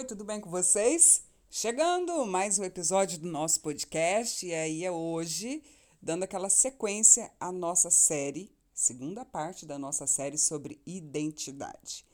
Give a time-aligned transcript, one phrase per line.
[0.00, 1.24] Oi, tudo bem com vocês?
[1.50, 5.62] Chegando mais um episódio do nosso podcast, e aí é hoje,
[6.00, 12.06] dando aquela sequência à nossa série, segunda parte da nossa série sobre identidade.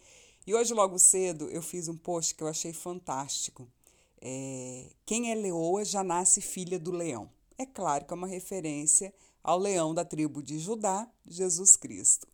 [0.45, 3.69] E hoje, logo cedo, eu fiz um post que eu achei fantástico.
[4.21, 7.31] É, Quem é leoa já nasce filha do leão.
[7.57, 9.15] É claro que é uma referência
[9.45, 12.27] ao leão da tribo de Judá, Jesus Cristo.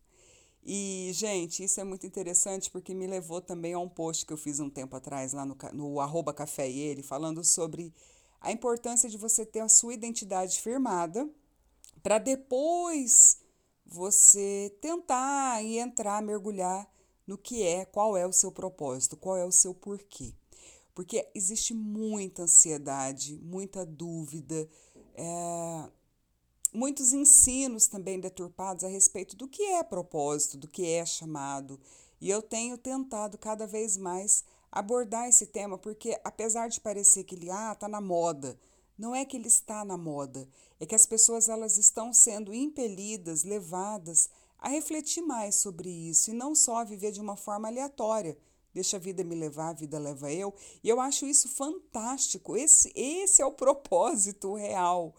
[0.65, 4.37] E, gente, isso é muito interessante porque me levou também a um post que eu
[4.37, 7.93] fiz um tempo atrás lá no, no arroba café e ele, falando sobre
[8.39, 11.29] a importância de você ter a sua identidade firmada
[12.01, 13.37] para depois
[13.85, 16.89] você tentar e entrar, mergulhar
[17.27, 20.33] no que é, qual é o seu propósito, qual é o seu porquê.
[20.93, 24.67] Porque existe muita ansiedade, muita dúvida,
[25.15, 25.89] é,
[26.73, 31.79] muitos ensinos também deturpados a respeito do que é propósito, do que é chamado.
[32.19, 37.35] E eu tenho tentado cada vez mais abordar esse tema, porque apesar de parecer que
[37.35, 38.57] ele ah, tá na moda,
[38.97, 40.47] não é que ele está na moda,
[40.79, 46.33] é que as pessoas elas estão sendo impelidas, levadas a refletir mais sobre isso e
[46.33, 48.37] não só viver de uma forma aleatória.
[48.73, 50.53] Deixa a vida me levar, a vida leva eu.
[50.83, 52.57] E eu acho isso fantástico.
[52.57, 55.13] Esse, esse é o propósito real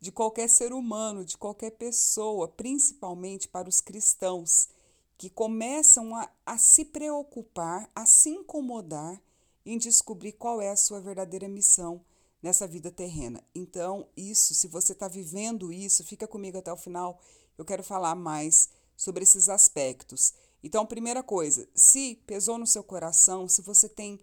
[0.00, 4.68] de qualquer ser humano, de qualquer pessoa, principalmente para os cristãos,
[5.16, 9.20] que começam a, a se preocupar, a se incomodar
[9.66, 12.00] em descobrir qual é a sua verdadeira missão
[12.42, 13.42] nessa vida terrena.
[13.54, 17.20] Então, isso, se você está vivendo isso, fica comigo até o final.
[17.56, 20.32] Eu quero falar mais sobre esses aspectos.
[20.62, 24.20] Então, primeira coisa, se pesou no seu coração, se você tem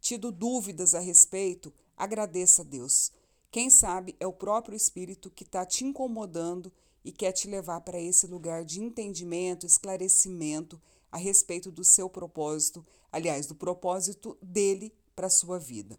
[0.00, 3.12] tido dúvidas a respeito, agradeça a Deus.
[3.50, 6.72] Quem sabe é o próprio Espírito que está te incomodando
[7.04, 12.84] e quer te levar para esse lugar de entendimento, esclarecimento a respeito do seu propósito,
[13.10, 15.98] aliás, do propósito dele para a sua vida.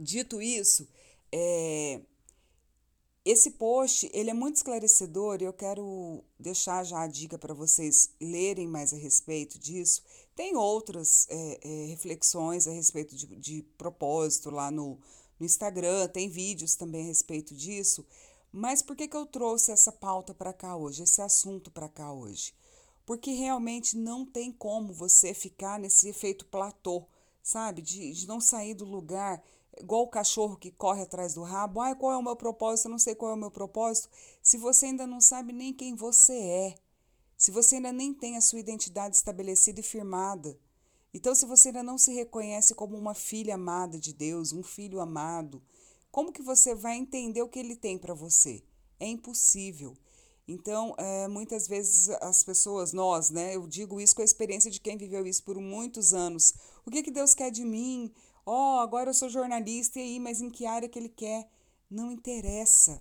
[0.00, 0.88] Dito isso,
[1.30, 2.00] é,
[3.24, 8.10] esse post ele é muito esclarecedor e eu quero deixar já a dica para vocês
[8.20, 10.02] lerem mais a respeito disso.
[10.34, 14.98] Tem outras é, é, reflexões a respeito de, de propósito lá no,
[15.38, 18.06] no Instagram, tem vídeos também a respeito disso.
[18.52, 22.12] Mas por que, que eu trouxe essa pauta para cá hoje, esse assunto para cá
[22.12, 22.54] hoje?
[23.04, 27.06] Porque realmente não tem como você ficar nesse efeito platô,
[27.42, 27.82] sabe?
[27.82, 29.42] De, de não sair do lugar,
[29.78, 31.80] igual o cachorro que corre atrás do rabo.
[31.80, 32.86] Ah, qual é o meu propósito?
[32.86, 34.08] Eu não sei qual é o meu propósito.
[34.42, 36.74] Se você ainda não sabe nem quem você é,
[37.36, 40.56] se você ainda nem tem a sua identidade estabelecida e firmada,
[41.14, 44.98] então, se você ainda não se reconhece como uma filha amada de Deus, um filho
[45.00, 45.62] amado,
[46.10, 48.64] como que você vai entender o que ele tem para você?
[48.98, 49.96] É impossível.
[50.46, 53.54] Então, é, muitas vezes as pessoas, nós, né?
[53.54, 56.52] Eu digo isso com a experiência de quem viveu isso por muitos anos.
[56.84, 58.12] O que, que Deus quer de mim?
[58.44, 61.48] Ó, oh, agora eu sou jornalista e aí, mas em que área que Ele quer?
[61.88, 63.00] Não interessa.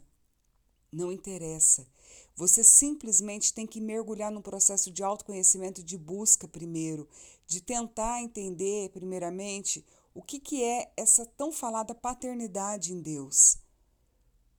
[0.91, 1.87] Não interessa.
[2.35, 7.07] Você simplesmente tem que mergulhar num processo de autoconhecimento de busca primeiro,
[7.45, 13.57] de tentar entender, primeiramente, o que, que é essa tão falada paternidade em Deus.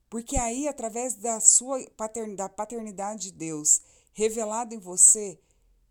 [0.09, 3.81] Porque aí, através da sua paternidade, da paternidade de Deus
[4.13, 5.39] revelada em você,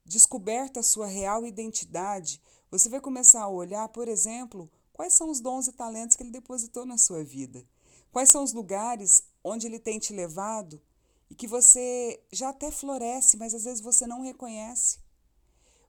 [0.05, 2.41] descoberta a sua real identidade,
[2.71, 6.31] você vai começar a olhar, por exemplo, quais são os dons e talentos que ele
[6.31, 7.66] depositou na sua vida.
[8.11, 10.81] Quais são os lugares onde ele tem te levado
[11.28, 15.03] e que você já até floresce, mas às vezes você não reconhece.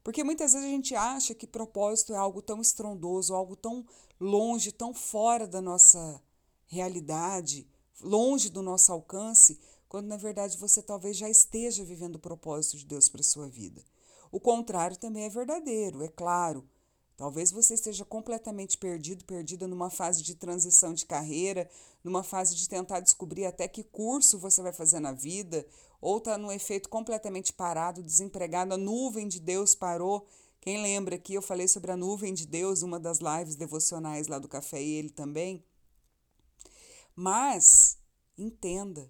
[0.06, 3.84] Porque muitas vezes a gente acha que propósito é algo tão estrondoso, algo tão
[4.20, 6.22] longe, tão fora da nossa
[6.68, 7.68] realidade,
[8.00, 12.86] longe do nosso alcance, quando na verdade você talvez já esteja vivendo o propósito de
[12.86, 13.84] Deus para sua vida.
[14.32, 16.70] O contrário também é verdadeiro, é claro.
[17.18, 21.70] Talvez você esteja completamente perdido, perdida numa fase de transição de carreira,
[22.03, 25.66] numa fase de tentar descobrir até que curso você vai fazer na vida,
[26.02, 30.28] ou está num efeito completamente parado, desempregado, a nuvem de Deus parou.
[30.59, 34.38] Quem lembra que eu falei sobre a nuvem de Deus, uma das lives devocionais lá
[34.38, 35.63] do Café e ele também?
[37.16, 37.98] Mas
[38.38, 39.10] entenda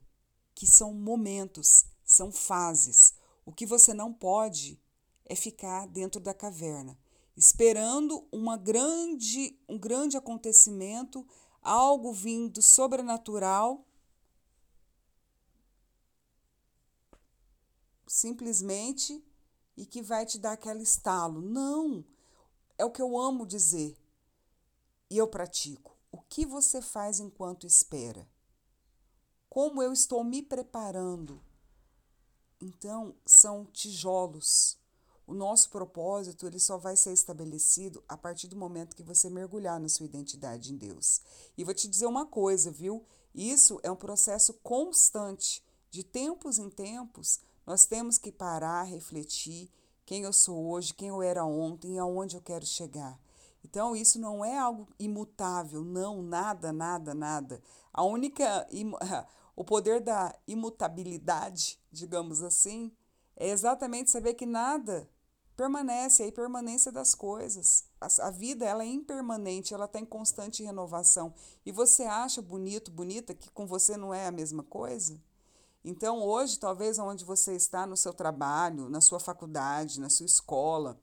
[0.53, 3.15] que são momentos, são fases.
[3.43, 4.79] O que você não pode
[5.25, 6.95] é ficar dentro da caverna
[7.35, 11.27] esperando uma grande, um grande acontecimento,
[11.61, 13.85] algo vindo sobrenatural,
[18.07, 19.23] simplesmente
[19.75, 21.41] e que vai te dar aquele estalo.
[21.41, 22.05] Não!
[22.77, 23.97] É o que eu amo dizer
[25.09, 25.97] e eu pratico.
[26.11, 28.27] O que você faz enquanto espera?
[29.49, 31.43] Como eu estou me preparando?
[32.59, 34.77] Então, são tijolos
[35.27, 39.79] o nosso propósito ele só vai ser estabelecido a partir do momento que você mergulhar
[39.79, 41.21] na sua identidade em Deus.
[41.57, 43.03] E vou te dizer uma coisa, viu?
[43.33, 45.63] Isso é um processo constante.
[45.89, 49.69] De tempos em tempos, nós temos que parar, refletir
[50.05, 53.19] quem eu sou hoje, quem eu era ontem e aonde eu quero chegar.
[53.63, 57.61] Então, isso não é algo imutável, não, nada, nada, nada.
[57.91, 58.67] A única,
[59.55, 62.91] o poder da imutabilidade, digamos assim,
[63.35, 65.09] é exatamente saber que nada
[65.55, 67.85] permanece, é a impermanência das coisas.
[67.99, 71.33] A, a vida ela é impermanente, ela está em constante renovação.
[71.65, 75.19] E você acha bonito, bonita, que com você não é a mesma coisa?
[75.83, 80.99] Então, hoje, talvez onde você está no seu trabalho, na sua faculdade, na sua escola,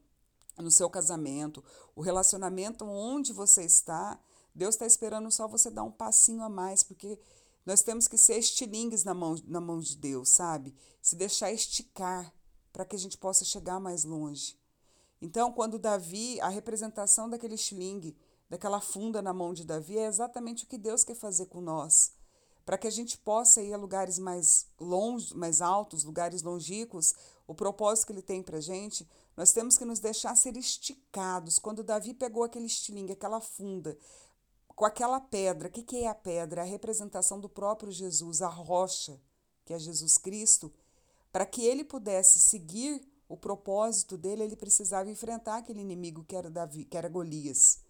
[0.59, 1.65] no seu casamento,
[1.95, 4.19] o relacionamento onde você está,
[4.55, 7.19] Deus está esperando só você dar um passinho a mais, porque
[7.65, 10.75] nós temos que ser estilingues na mão, na mão de Deus, sabe?
[11.01, 12.33] Se deixar esticar
[12.73, 14.57] para que a gente possa chegar mais longe.
[15.21, 18.17] Então, quando Davi, a representação daquele estilingue,
[18.49, 22.13] daquela funda na mão de Davi, é exatamente o que Deus quer fazer com nós.
[22.65, 27.15] Para que a gente possa ir a lugares mais longe, mais altos, lugares longínquos,
[27.47, 31.59] o propósito que ele tem para a gente, nós temos que nos deixar ser esticados.
[31.59, 33.97] Quando Davi pegou aquele estilingue, aquela funda,
[34.75, 36.63] com aquela pedra, o que, que é a pedra?
[36.63, 39.21] A representação do próprio Jesus, a rocha,
[39.65, 40.73] que é Jesus Cristo.
[41.33, 46.51] Para que ele pudesse seguir o propósito dele, ele precisava enfrentar aquele inimigo que era
[46.51, 47.81] Davi, que era Golias.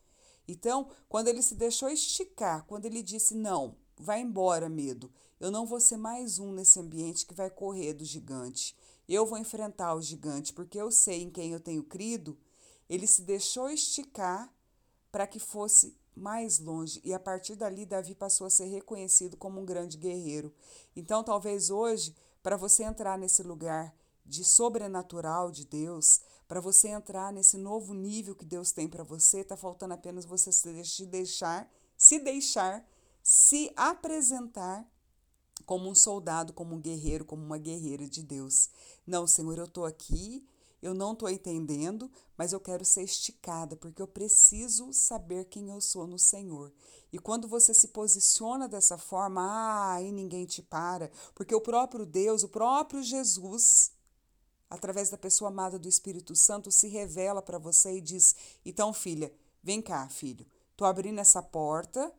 [0.46, 5.12] Então, quando ele se deixou esticar, quando ele disse: "Não, vai embora, medo.
[5.40, 8.76] Eu não vou ser mais um nesse ambiente que vai correr do gigante.
[9.08, 12.38] Eu vou enfrentar o gigante, porque eu sei em quem eu tenho crido."
[12.88, 14.52] Ele se deixou esticar
[15.10, 19.60] para que fosse mais longe e a partir dali Davi passou a ser reconhecido como
[19.60, 20.52] um grande guerreiro.
[20.94, 23.94] Então, talvez hoje, para você entrar nesse lugar
[24.24, 29.40] de sobrenatural de Deus, para você entrar nesse novo nível que Deus tem para você,
[29.40, 32.86] está faltando apenas você se deixar, se deixar,
[33.22, 34.86] se apresentar
[35.64, 38.68] como um soldado, como um guerreiro, como uma guerreira de Deus.
[39.06, 40.44] Não, Senhor, eu estou aqui,
[40.82, 45.80] eu não estou entendendo, mas eu quero ser esticada, porque eu preciso saber quem eu
[45.80, 46.72] sou no Senhor.
[47.12, 52.04] E quando você se posiciona dessa forma, ah, aí ninguém te para, porque o próprio
[52.04, 53.92] Deus, o próprio Jesus,
[54.68, 58.34] através da pessoa amada do Espírito Santo, se revela para você e diz:
[58.64, 59.32] então, filha,
[59.62, 60.44] vem cá, filho,
[60.76, 62.12] tô abrindo essa porta.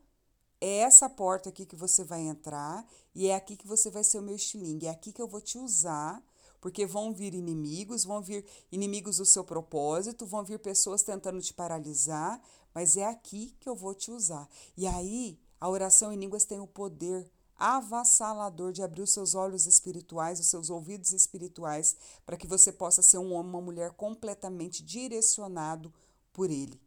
[0.62, 4.20] É essa porta aqui que você vai entrar e é aqui que você vai ser
[4.20, 4.88] o meu estilingue.
[4.88, 6.24] É aqui que eu vou te usar
[6.64, 11.54] porque vão vir inimigos, vão vir inimigos do seu propósito, vão vir pessoas tentando te
[11.54, 12.42] paralisar,
[12.74, 14.48] mas é aqui que eu vou te usar.
[14.78, 19.66] E aí, a oração em línguas tem o poder avassalador de abrir os seus olhos
[19.66, 24.82] espirituais, os seus ouvidos espirituais, para que você possa ser um homem, uma mulher completamente
[24.82, 25.94] direcionado
[26.32, 26.80] por ele.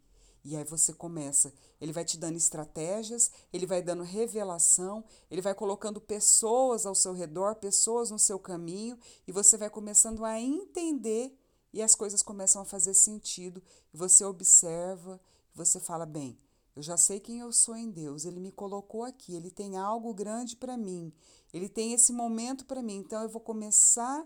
[0.49, 5.53] E aí você começa, ele vai te dando estratégias, ele vai dando revelação, ele vai
[5.53, 8.97] colocando pessoas ao seu redor, pessoas no seu caminho,
[9.27, 11.37] e você vai começando a entender
[11.73, 13.61] e as coisas começam a fazer sentido.
[13.93, 15.21] E você observa,
[15.53, 16.39] você fala: bem,
[16.77, 20.15] eu já sei quem eu sou em Deus, ele me colocou aqui, ele tem algo
[20.15, 21.13] grande para mim,
[21.53, 24.25] ele tem esse momento para mim, então eu vou começar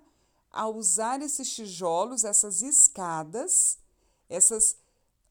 [0.50, 3.78] a usar esses tijolos, essas escadas,
[4.28, 4.76] essas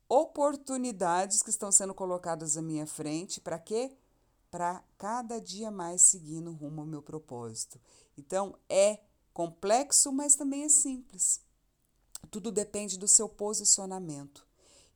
[0.09, 3.95] oportunidades que estão sendo colocadas à minha frente, para quê?
[4.49, 7.80] Para cada dia mais seguir no rumo ao meu propósito.
[8.18, 8.99] Então, é
[9.31, 11.39] complexo, mas também é simples.
[12.31, 14.45] Tudo depende do seu posicionamento.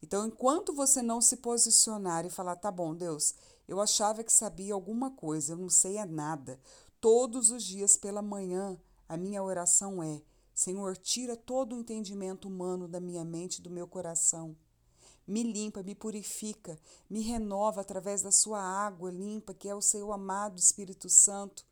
[0.01, 3.35] Então, enquanto você não se posicionar e falar, tá bom, Deus,
[3.67, 6.59] eu achava que sabia alguma coisa, eu não sei é nada.
[6.99, 8.77] Todos os dias pela manhã,
[9.07, 10.21] a minha oração é:
[10.53, 14.57] Senhor, tira todo o entendimento humano da minha mente e do meu coração
[15.27, 16.77] me limpa, me purifica,
[17.09, 21.65] me renova através da sua água limpa, que é o seu amado Espírito Santo,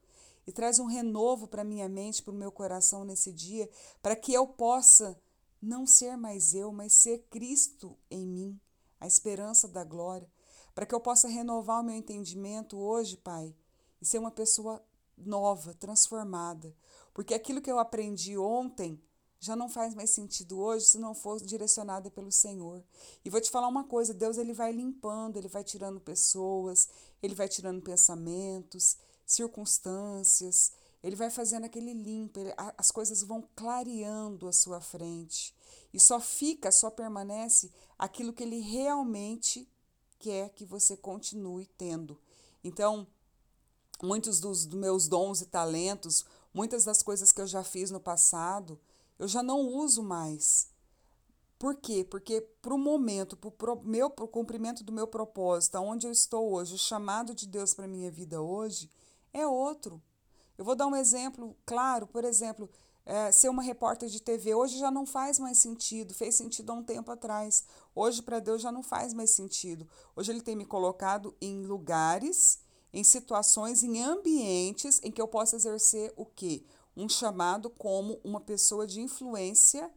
[0.48, 3.70] e traz um renovo para minha mente, para o meu coração nesse dia,
[4.02, 5.20] para que eu possa
[5.62, 8.60] não ser mais eu, mas ser Cristo em mim,
[9.00, 10.30] a esperança da glória,
[10.74, 13.54] para que eu possa renovar o meu entendimento hoje, Pai,
[14.02, 14.84] e ser uma pessoa
[15.16, 16.76] nova, transformada,
[17.14, 19.00] porque aquilo que eu aprendi ontem
[19.42, 22.84] já não faz mais sentido hoje se não for direcionada pelo Senhor.
[23.26, 26.88] E vou te falar uma coisa, Deus ele vai limpando, ele vai tirando pessoas,
[27.24, 28.96] ele vai tirando pensamentos,
[29.26, 30.72] circunstâncias,
[31.02, 35.56] ele vai fazendo aquele limpo, ele, as coisas vão clareando à sua frente.
[35.92, 39.68] E só fica, só permanece aquilo que ele realmente
[40.20, 42.22] quer que você continue tendo.
[42.64, 43.08] Então,
[44.04, 48.00] muitos dos, dos meus dons e talentos, muitas das coisas que eu já fiz no
[48.00, 48.80] passado,
[49.22, 50.68] eu já não uso mais,
[51.60, 52.04] Por quê?
[52.04, 56.52] Porque para o momento, para o meu pro cumprimento do meu propósito, onde eu estou
[56.52, 58.90] hoje, o chamado de Deus para minha vida hoje
[59.32, 60.02] é outro.
[60.58, 62.68] Eu vou dar um exemplo claro, por exemplo,
[63.06, 66.76] é, ser uma repórter de TV hoje já não faz mais sentido, fez sentido há
[66.76, 67.64] um tempo atrás.
[67.94, 69.88] Hoje, para Deus, já não faz mais sentido.
[70.16, 72.60] Hoje, Ele tem me colocado em lugares,
[72.92, 76.64] em situações, em ambientes em que eu possa exercer o quê?
[76.96, 79.92] Um chamado como uma pessoa de influência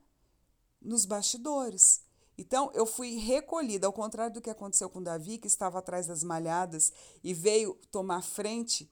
[0.80, 2.02] nos bastidores.
[2.36, 6.24] Então, eu fui recolhida, ao contrário do que aconteceu com Davi, que estava atrás das
[6.24, 8.90] malhadas e veio tomar frente,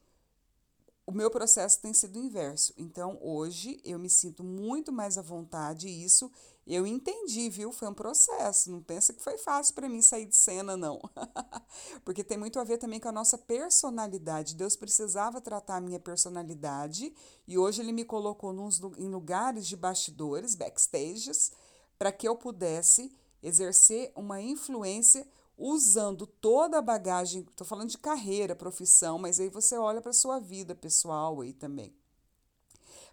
[1.05, 2.73] o meu processo tem sido inverso.
[2.77, 6.31] Então, hoje, eu me sinto muito mais à vontade e isso
[6.67, 7.73] eu entendi, viu?
[7.73, 8.71] Foi um processo.
[8.71, 11.01] Não pensa que foi fácil para mim sair de cena, não.
[12.05, 14.55] Porque tem muito a ver também com a nossa personalidade.
[14.55, 17.13] Deus precisava tratar a minha personalidade
[17.49, 21.51] e hoje Ele me colocou nos, em lugares de bastidores, backstages,
[21.99, 25.27] para que eu pudesse exercer uma influência
[25.59, 30.39] usando toda a bagagem, estou falando de carreira, profissão, mas aí você olha para sua
[30.39, 31.95] vida pessoal aí também.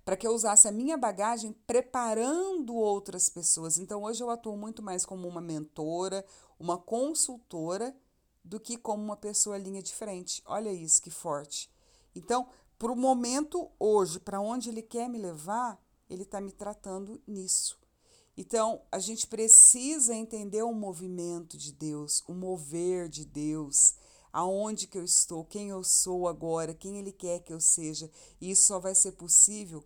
[0.09, 3.77] Para que eu usasse a minha bagagem preparando outras pessoas.
[3.77, 6.25] Então hoje eu atuo muito mais como uma mentora,
[6.59, 7.95] uma consultora,
[8.43, 10.41] do que como uma pessoa linha de frente.
[10.47, 11.69] Olha isso que forte.
[12.15, 12.49] Então,
[12.79, 17.77] para o momento hoje, para onde ele quer me levar, ele está me tratando nisso.
[18.35, 23.93] Então, a gente precisa entender o movimento de Deus, o mover de Deus,
[24.33, 28.09] aonde que eu estou, quem eu sou agora, quem Ele quer que eu seja.
[28.41, 29.85] E isso só vai ser possível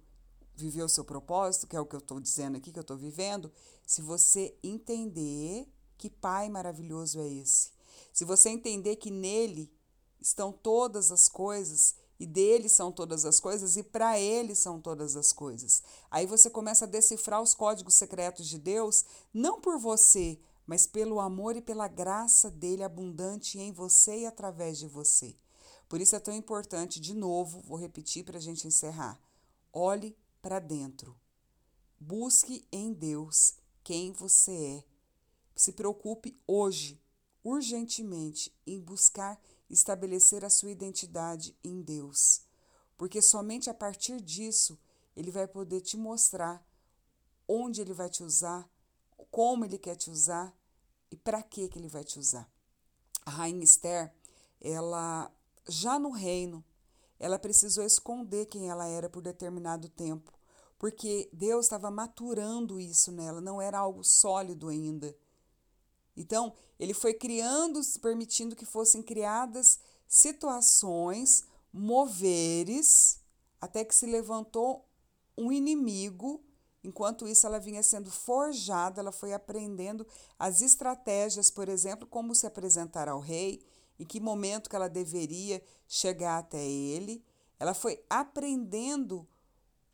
[0.55, 2.97] viver o seu propósito, que é o que eu estou dizendo aqui, que eu estou
[2.97, 3.51] vivendo,
[3.85, 5.67] se você entender
[5.97, 7.71] que Pai maravilhoso é esse.
[8.11, 9.71] Se você entender que nele
[10.19, 15.15] estão todas as coisas e dele são todas as coisas e para ele são todas
[15.15, 15.81] as coisas.
[16.09, 21.19] Aí você começa a decifrar os códigos secretos de Deus, não por você, mas pelo
[21.19, 25.35] amor e pela graça dele abundante em você e através de você.
[25.89, 29.19] Por isso é tão importante, de novo, vou repetir para a gente encerrar:
[29.71, 31.17] olhe para dentro.
[31.97, 34.83] Busque em Deus quem você é.
[35.55, 37.01] Se preocupe hoje,
[37.41, 42.41] urgentemente, em buscar estabelecer a sua identidade em Deus,
[42.97, 44.77] porque somente a partir disso
[45.15, 46.63] ele vai poder te mostrar
[47.47, 48.69] onde ele vai te usar,
[49.31, 50.53] como ele quer te usar
[51.09, 52.51] e para que que ele vai te usar.
[53.25, 54.13] A rainha Esther,
[54.59, 55.33] ela
[55.67, 56.63] já no reino,
[57.19, 60.31] ela precisou esconder quem ela era por determinado tempo,
[60.77, 65.15] porque Deus estava maturando isso nela, não era algo sólido ainda.
[66.15, 73.19] Então, ele foi criando, permitindo que fossem criadas situações, moveres,
[73.59, 74.85] até que se levantou
[75.35, 76.43] um inimigo.
[76.83, 80.05] Enquanto isso, ela vinha sendo forjada, ela foi aprendendo
[80.37, 83.65] as estratégias, por exemplo, como se apresentar ao rei,
[83.99, 87.23] em que momento que ela deveria chegar até ele.
[87.59, 89.27] Ela foi aprendendo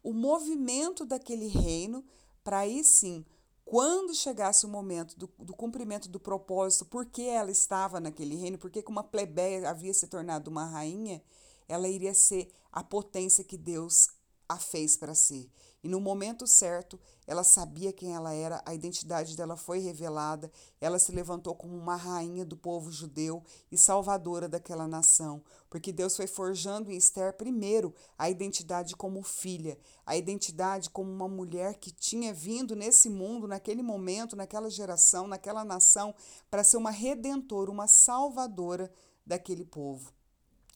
[0.02, 2.04] o movimento daquele reino
[2.44, 3.26] para aí sim
[3.70, 8.82] quando chegasse o momento do, do, cumprimento do propósito, porque ela estava naquele reino, porque
[8.82, 11.22] como uma plebeia havia se tornado uma rainha,
[11.68, 14.08] ela iria ser a potência que Deus
[14.50, 15.48] a fez para ser.
[15.82, 21.00] E no momento certo, ela sabia quem ela era, a identidade dela foi revelada, ela
[21.00, 26.28] se levantou como uma rainha do povo judeu e salvadora daquela nação, porque Deus foi
[26.28, 32.34] forjando em Esther primeiro a identidade como filha, a identidade como uma mulher que tinha
[32.34, 36.14] vindo nesse mundo, naquele momento, naquela geração, naquela nação,
[36.50, 38.92] para ser uma redentora, uma salvadora
[39.26, 40.12] daquele povo.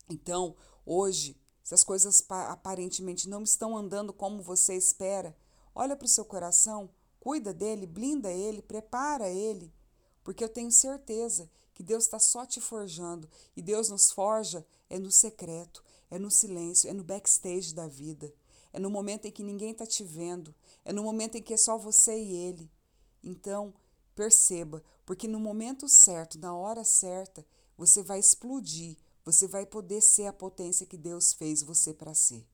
[0.10, 0.56] Então,
[0.86, 5.36] hoje, se as coisas aparentemente não estão andando como você espera,
[5.74, 6.90] olha para o seu coração,
[7.20, 9.74] cuida dele, blinda ele, prepara ele,
[10.24, 15.00] porque eu tenho certeza que Deus está só te forjando e Deus nos forja é
[15.00, 18.32] no secreto, é no silêncio, é no backstage da vida,
[18.72, 20.54] é no momento em que ninguém está te vendo,
[20.84, 22.70] é no momento em que é só você e ele.
[23.24, 23.74] Então,
[24.14, 27.46] perceba, porque no momento certo, na hora certa,
[27.78, 32.46] você vai explodir você vai poder ser a potência que Deus fez você para ser.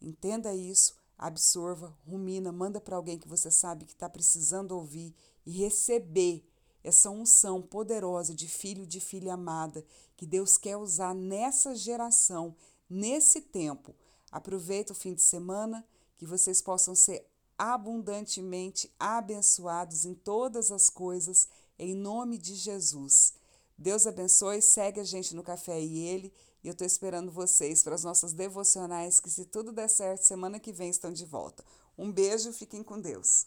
[0.00, 5.14] Entenda isso, absorva, rumina, manda para alguém que você sabe que está precisando ouvir
[5.46, 6.44] e receber
[6.82, 9.84] essa unção poderosa de filho de filha amada
[10.16, 12.56] que Deus quer usar nessa geração,
[12.88, 13.94] nesse tempo.
[14.30, 17.26] Aproveita o fim de semana, que vocês possam ser
[17.56, 21.46] abundantemente abençoados em todas as coisas,
[21.78, 23.34] em nome de Jesus.
[23.76, 26.32] Deus abençoe, segue a gente no Café e Ele.
[26.62, 30.60] E eu estou esperando vocês para as nossas devocionais, que se tudo der certo, semana
[30.60, 31.64] que vem estão de volta.
[31.98, 33.46] Um beijo, fiquem com Deus.